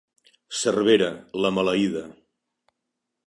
Cervera, 0.59 1.09
la 1.45 1.53
maleïda. 1.57 2.03